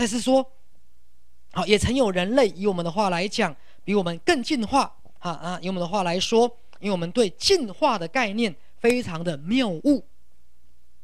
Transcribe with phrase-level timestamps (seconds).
[0.00, 0.50] 赛斯说，
[1.52, 3.54] 好，也曾有人类以我们的话来讲，
[3.84, 4.90] 比我们更进化。
[5.18, 10.02] 啊啊，以我们的话来说，因为我们对进化的概念非常的谬误，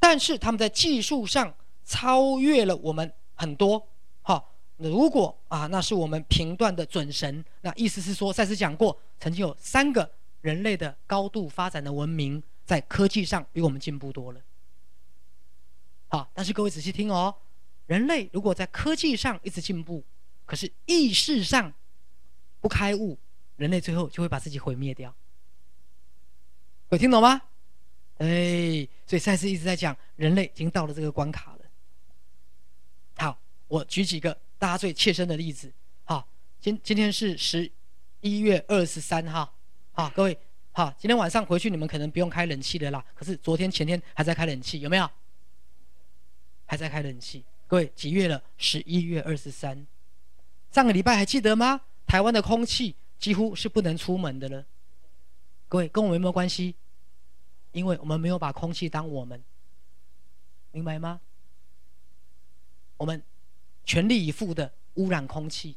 [0.01, 1.55] 但是他们在技术上
[1.85, 3.87] 超越了我们很多。
[4.23, 7.45] 好，如果啊，那是我们评断的准神。
[7.61, 10.11] 那意思是说，赛斯讲过，曾经有三个
[10.41, 14.41] 人类的高度发展的文明，在科技上比我们进步多了。
[16.09, 17.35] 好，但是各位仔细听哦，
[17.87, 20.05] 人类如果在科技上一直进步，
[20.45, 21.73] 可是意识上
[22.61, 23.19] 不开悟，
[23.57, 25.15] 人类最后就会把自己毁灭掉。
[26.91, 27.43] 有听懂吗？
[28.19, 31.61] 哎，所以赛斯一直在讲，人类已经到了这个关卡了。
[33.17, 35.73] 好，我举几个大家最切身的例子。
[36.05, 36.27] 好，
[36.61, 37.71] 今今天是十
[38.21, 39.55] 一月二十三号。
[39.93, 40.39] 好，各位，
[40.73, 43.05] 好，今天晚上回去你们可能不用开冷气的啦。
[43.15, 45.11] 可是昨天前天还在开冷气，有没有？
[46.67, 48.43] 还在开冷气，各位几月了？
[48.57, 49.87] 十一月二十三，
[50.71, 51.81] 上个礼拜还记得吗？
[52.07, 54.65] 台湾的空气几乎是不能出门的了。
[55.69, 56.77] 各位跟我们有没有关系？
[57.73, 59.43] 因为我们没有把空气当我们，
[60.71, 61.21] 明白吗？
[62.97, 63.21] 我们
[63.85, 65.77] 全力以赴的污染空气，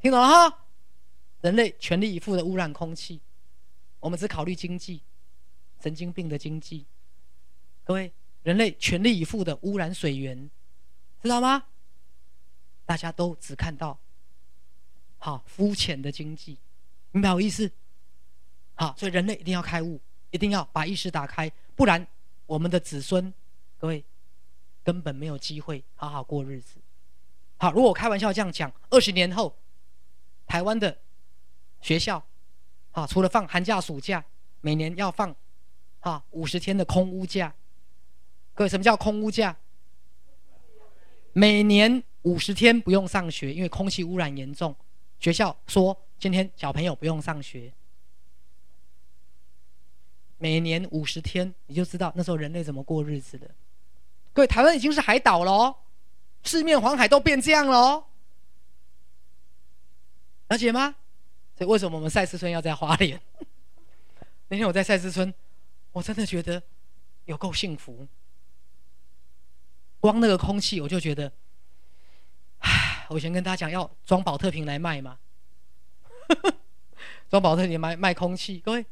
[0.00, 0.64] 听懂了哈？
[1.42, 3.20] 人类全力以赴的污染空气，
[4.00, 5.02] 我们只考虑经济，
[5.82, 6.86] 神经病的经济，
[7.84, 8.10] 各位。
[8.46, 10.48] 人类全力以赴的污染水源，
[11.20, 11.64] 知道吗？
[12.84, 13.98] 大家都只看到
[15.18, 16.56] 好肤浅的经济，
[17.10, 17.68] 明白我意思？
[18.76, 22.06] 好，所以人类一定要开悟，一定要把意识打开，不然
[22.46, 23.34] 我们的子孙，
[23.78, 24.04] 各位
[24.84, 26.78] 根本没有机会好好过日子。
[27.56, 29.58] 好，如果我开玩笑这样讲，二十年后，
[30.46, 30.96] 台湾的
[31.80, 32.24] 学校，
[32.92, 34.24] 啊，除了放寒假、暑假，
[34.60, 35.34] 每年要放
[35.98, 37.52] 啊五十天的空屋假。
[38.56, 39.54] 各位，什么叫空屋假？
[41.34, 44.74] 每年五十天不用上学，因为空气污染严重。
[45.20, 47.70] 学校说今天小朋友不用上学。
[50.38, 53.50] 每年五十天，你就知道那时候人类怎么过日子的。
[54.32, 55.76] 各位，台湾已经是海岛了，
[56.42, 58.06] 四面环海都变这样了，
[60.48, 60.96] 了解吗？
[61.58, 63.20] 所以为什么我们赛斯村要在花莲？
[64.48, 65.34] 那天我在赛斯村，
[65.92, 66.62] 我真的觉得
[67.26, 68.08] 有够幸福。
[70.06, 71.32] 光那个空气，我就觉得，
[72.60, 75.18] 唉，我以前跟大家讲要装保特瓶来卖嘛，
[77.28, 78.86] 装保特瓶卖卖空气，各位，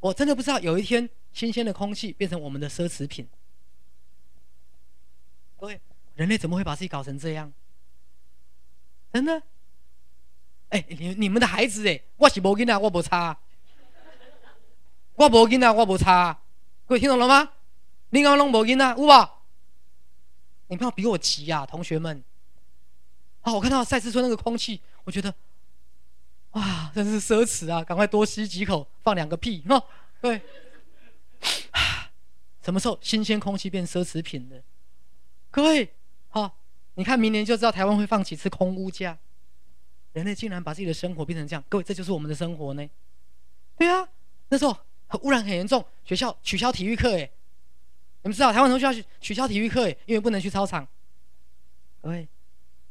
[0.00, 3.26] 我真的不知道有一天新鲜的空气变成我们的奢侈品，
[5.56, 5.80] 各位，
[6.14, 7.52] 人类怎么会把自己搞成这样？
[9.12, 9.42] 真的？
[10.68, 13.38] 哎，你你们的孩子哎，我是无囡仔，我无差，
[15.14, 16.42] 我无囡仔，我无差，
[16.84, 17.52] 各位听懂了吗？
[18.10, 19.35] 你讲拢无囡仔，有无？
[20.68, 22.22] 你不要比我急呀，同学们！
[23.42, 25.32] 啊，我看到赛斯村那个空气，我觉得，
[26.52, 27.84] 哇，真是奢侈啊！
[27.84, 29.82] 赶快多吸几口，放两个屁，哈，
[30.20, 30.40] 对。
[32.62, 34.60] 什么时候新鲜空气变奢侈品了？
[35.52, 35.94] 各位，
[36.30, 36.58] 好，
[36.94, 39.16] 你看明年就知道台湾会放几次空屋假。
[40.14, 42.88] 人类竟然把自己的生活变成这样，各位，这就是我们的生活呢？
[43.76, 44.08] 对啊，
[44.48, 44.76] 那时候
[45.22, 47.30] 污染很严重，学校取消体育课，哎。
[48.22, 50.86] 你们知道台湾同学要取消体育课，因为不能去操场。
[52.02, 52.28] 各位，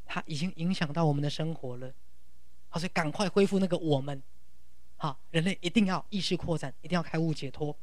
[0.05, 1.91] 他已经影响到我们的生活了。
[2.69, 4.21] 好，所以赶快恢复那个我们。
[4.97, 7.75] 好，人类一定要意识扩展，一定要开悟解脱。